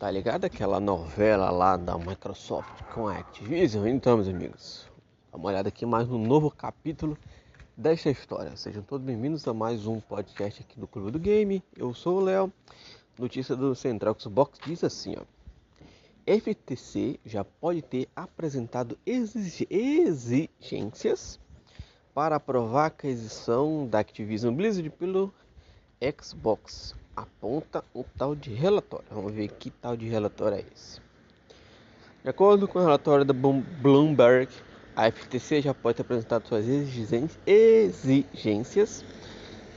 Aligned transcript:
Tá 0.00 0.10
ligado 0.10 0.46
aquela 0.46 0.80
novela 0.80 1.50
lá 1.50 1.76
da 1.76 1.98
Microsoft 1.98 2.84
com 2.94 3.06
a 3.06 3.18
Activision? 3.18 3.86
Então, 3.86 4.16
meus 4.16 4.28
amigos, 4.28 4.90
dá 5.30 5.36
uma 5.36 5.48
olhada 5.48 5.68
aqui 5.68 5.84
mais 5.84 6.08
no 6.08 6.16
novo 6.16 6.50
capítulo 6.50 7.18
desta 7.76 8.08
história. 8.08 8.56
Sejam 8.56 8.82
todos 8.82 9.06
bem-vindos 9.06 9.46
a 9.46 9.52
mais 9.52 9.86
um 9.86 10.00
podcast 10.00 10.62
aqui 10.62 10.80
do 10.80 10.86
Clube 10.86 11.10
do 11.10 11.18
Game. 11.18 11.62
Eu 11.76 11.92
sou 11.92 12.16
o 12.16 12.20
Léo. 12.20 12.50
Notícia 13.18 13.54
do 13.54 13.74
Central 13.74 14.16
Xbox 14.18 14.58
diz 14.64 14.82
assim, 14.82 15.16
ó. 15.18 15.24
FTC 16.26 17.20
já 17.22 17.44
pode 17.44 17.82
ter 17.82 18.08
apresentado 18.16 18.98
exigências 19.04 20.48
para 22.14 22.36
aprovar 22.36 22.84
a 22.84 22.86
aquisição 22.86 23.86
da 23.86 23.98
Activision 23.98 24.54
Blizzard 24.54 24.88
pelo 24.88 25.30
Xbox 26.18 26.98
aponta 27.20 27.84
um 27.94 28.02
tal 28.16 28.34
de 28.34 28.52
relatório. 28.52 29.06
Vamos 29.10 29.32
ver 29.32 29.48
que 29.48 29.70
tal 29.70 29.96
de 29.96 30.08
relatório 30.08 30.58
é 30.58 30.64
esse. 30.74 31.00
De 32.22 32.28
acordo 32.28 32.68
com 32.68 32.78
o 32.78 32.82
relatório 32.82 33.24
da 33.24 33.32
Bloomberg, 33.32 34.48
a 34.94 35.10
FTC 35.10 35.62
já 35.62 35.72
pode 35.72 35.96
ter 35.96 36.02
apresentado 36.02 36.46
suas 36.46 36.66
exigências 37.46 39.04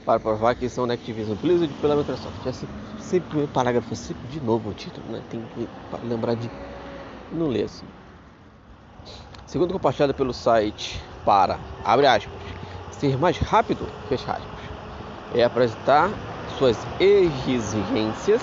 para 0.04 0.20
provar 0.20 0.54
que 0.54 0.68
são 0.68 0.86
da 0.86 0.92
Activision 0.94 1.36
Blizzard 1.36 1.72
pela 1.80 1.96
Microsoft. 1.96 2.44
Já 2.44 2.52
sempre, 2.52 2.76
sempre 2.98 3.42
o 3.42 3.48
parágrafo 3.48 3.96
sempre 3.96 4.26
de 4.28 4.40
novo 4.40 4.70
o 4.70 4.74
título, 4.74 5.06
né? 5.10 5.22
Tem 5.30 5.42
que 5.54 5.66
lembrar 6.06 6.34
de 6.36 6.50
não 7.32 7.48
ler 7.48 7.64
assim. 7.64 7.86
Segundo 9.46 9.72
compartilhado 9.72 10.12
pelo 10.12 10.34
site 10.34 11.00
para, 11.24 11.58
abre 11.84 12.06
aspas, 12.06 12.34
ser 12.90 13.16
mais 13.16 13.38
rápido, 13.38 13.86
fecha 14.08 14.32
aspas, 14.32 14.60
é 15.34 15.44
apresentar 15.44 16.10
suas 16.58 16.78
exigências 17.00 18.42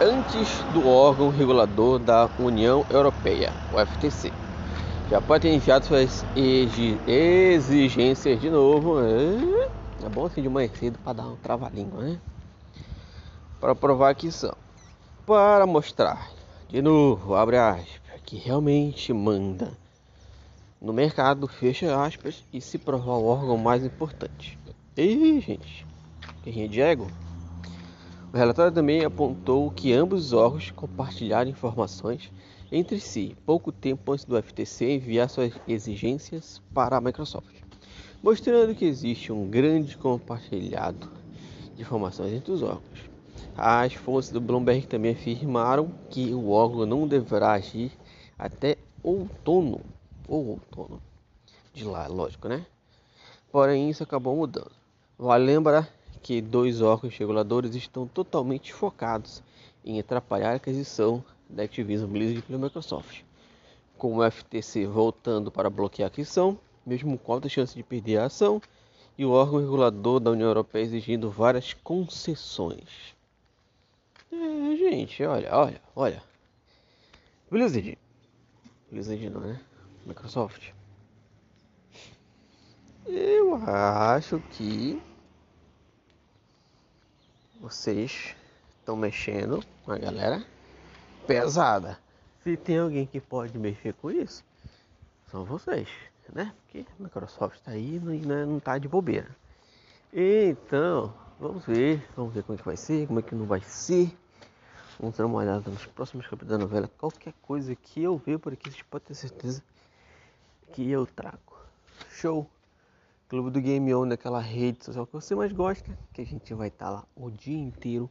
antes 0.00 0.62
do 0.72 0.88
órgão 0.88 1.28
regulador 1.28 1.98
da 1.98 2.28
União 2.38 2.84
Europeia, 2.90 3.52
o 3.72 3.78
FTC. 3.78 4.32
Já 5.10 5.20
pode 5.20 5.42
ter 5.42 5.54
enviado 5.54 5.84
suas 5.84 6.24
exigências 7.16 8.40
de 8.40 8.48
novo. 8.48 8.98
É 9.00 10.08
bom 10.08 10.24
assim 10.26 10.40
de 10.42 10.48
manhã 10.48 10.70
cedo 10.74 10.98
para 11.04 11.12
dar 11.12 11.28
um 11.28 11.36
trava-língua, 11.36 12.02
né? 12.02 12.18
Para 13.60 13.74
provar 13.74 14.14
que 14.14 14.32
são. 14.32 14.56
Para 15.26 15.66
mostrar, 15.66 16.30
de 16.68 16.80
novo, 16.80 17.34
abre 17.34 17.58
aspas, 17.58 18.20
que 18.24 18.36
realmente 18.36 19.12
manda 19.12 19.70
no 20.80 20.92
mercado, 20.92 21.46
fecha 21.46 22.02
aspas, 22.02 22.42
e 22.52 22.60
se 22.60 22.78
provar 22.78 23.18
o 23.18 23.26
órgão 23.26 23.56
mais 23.56 23.84
importante. 23.84 24.58
E 24.96 25.40
gente, 25.40 25.86
Guerrinha 26.42 26.68
Diego. 26.68 27.08
O 28.32 28.36
relatório 28.36 28.72
também 28.72 29.04
apontou 29.04 29.70
que 29.70 29.92
ambos 29.92 30.26
os 30.26 30.32
órgãos 30.32 30.70
compartilharam 30.72 31.50
informações 31.50 32.32
entre 32.70 32.98
si 32.98 33.36
pouco 33.46 33.70
tempo 33.70 34.10
antes 34.12 34.24
do 34.24 34.42
FTC 34.42 34.92
enviar 34.92 35.28
suas 35.28 35.52
exigências 35.68 36.60
para 36.74 36.96
a 36.96 37.00
Microsoft, 37.00 37.54
mostrando 38.22 38.74
que 38.74 38.84
existe 38.84 39.30
um 39.30 39.48
grande 39.48 39.96
compartilhado 39.96 41.08
de 41.76 41.82
informações 41.82 42.32
entre 42.32 42.50
os 42.50 42.62
órgãos. 42.62 42.82
As 43.56 43.92
fontes 43.92 44.30
do 44.30 44.40
Bloomberg 44.40 44.86
também 44.86 45.12
afirmaram 45.12 45.92
que 46.08 46.32
o 46.34 46.48
órgão 46.48 46.86
não 46.86 47.06
deverá 47.06 47.52
agir 47.52 47.92
até 48.38 48.78
outono, 49.02 49.80
ou 50.26 50.48
outono, 50.48 51.00
de 51.74 51.84
lá, 51.84 52.06
lógico, 52.06 52.48
né? 52.48 52.66
Porém, 53.50 53.90
isso 53.90 54.02
acabou 54.02 54.34
mudando. 54.34 54.72
Vale 55.18 55.44
lembrar 55.44 55.88
que 56.22 56.40
dois 56.40 56.80
órgãos 56.80 57.16
reguladores 57.16 57.74
estão 57.74 58.06
totalmente 58.06 58.72
focados 58.72 59.42
em 59.84 59.98
atrapalhar 59.98 60.52
a 60.52 60.54
aquisição 60.54 61.24
da 61.48 61.64
Activision 61.64 62.08
Blizzard 62.08 62.42
pela 62.42 62.58
Microsoft, 62.58 63.22
com 63.98 64.16
o 64.16 64.30
FTC 64.30 64.86
voltando 64.86 65.50
para 65.50 65.68
bloquear 65.68 66.06
a 66.06 66.08
aquisição, 66.08 66.58
mesmo 66.86 67.18
com 67.18 67.32
alta 67.32 67.48
chance 67.48 67.74
de 67.74 67.82
perder 67.82 68.18
a 68.18 68.26
ação, 68.26 68.62
e 69.18 69.24
o 69.24 69.30
órgão 69.30 69.60
regulador 69.60 70.20
da 70.20 70.30
União 70.30 70.48
Europeia 70.48 70.84
exigindo 70.84 71.28
várias 71.30 71.74
concessões. 71.74 73.14
É, 74.30 74.76
gente, 74.76 75.22
olha, 75.24 75.54
olha, 75.54 75.82
olha. 75.94 76.22
Blizzard. 77.50 77.98
Blizzard 78.90 79.28
não, 79.28 79.40
né? 79.40 79.60
Microsoft. 80.06 80.70
Eu 83.06 83.56
acho 83.56 84.40
que 84.52 85.02
vocês 87.62 88.34
estão 88.80 88.96
mexendo 88.96 89.64
com 89.84 89.92
a 89.92 89.96
galera 89.96 90.44
pesada. 91.28 91.96
Se 92.42 92.56
tem 92.56 92.78
alguém 92.78 93.06
que 93.06 93.20
pode 93.20 93.56
mexer 93.56 93.94
com 93.94 94.10
isso, 94.10 94.44
são 95.30 95.44
vocês, 95.44 95.88
né? 96.32 96.52
Porque 96.64 96.84
a 96.98 97.02
Microsoft 97.02 97.54
está 97.54 97.70
aí 97.70 97.96
e 97.96 98.26
não 98.26 98.58
está 98.58 98.78
de 98.78 98.88
bobeira. 98.88 99.30
Então, 100.12 101.14
vamos 101.38 101.64
ver, 101.64 102.04
vamos 102.16 102.34
ver 102.34 102.42
como 102.42 102.56
é 102.56 102.58
que 102.58 102.66
vai 102.66 102.76
ser, 102.76 103.06
como 103.06 103.20
é 103.20 103.22
que 103.22 103.34
não 103.36 103.46
vai 103.46 103.60
ser. 103.60 104.12
Vamos 104.98 105.16
dar 105.16 105.26
uma 105.26 105.38
olhada 105.38 105.70
nos 105.70 105.86
próximos 105.86 106.26
capítulos 106.26 106.50
da 106.50 106.58
novela. 106.58 106.90
Qualquer 106.98 107.32
coisa 107.42 107.76
que 107.76 108.02
eu 108.02 108.18
ver 108.18 108.40
por 108.40 108.52
aqui, 108.52 108.70
vocês 108.70 108.82
podem 108.82 109.06
ter 109.06 109.14
certeza 109.14 109.62
que 110.72 110.90
eu 110.90 111.06
trago. 111.06 111.38
Show! 112.10 112.50
Clube 113.32 113.50
do 113.50 113.62
Game 113.62 113.94
On, 113.94 114.04
naquela 114.04 114.40
rede 114.40 114.84
social 114.84 115.06
que 115.06 115.14
você 115.14 115.34
mais 115.34 115.50
gosta, 115.54 115.98
que 116.12 116.20
a 116.20 116.26
gente 116.26 116.52
vai 116.52 116.68
estar 116.68 116.84
tá 116.84 116.90
lá 116.90 117.06
o 117.16 117.30
dia 117.30 117.56
inteiro 117.56 118.10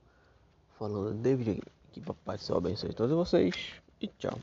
falando 0.80 1.14
de 1.14 1.36
videogame. 1.36 1.72
Que 1.92 2.02
Papai 2.02 2.40
Céu 2.40 2.58
abençoe 2.58 2.92
todos 2.92 3.16
vocês 3.16 3.54
e 4.02 4.08
tchau. 4.08 4.40